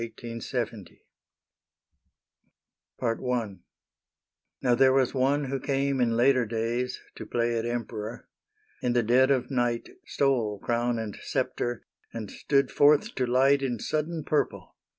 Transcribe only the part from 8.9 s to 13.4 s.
the dead of night Stole crown and sceptre, and stood forth to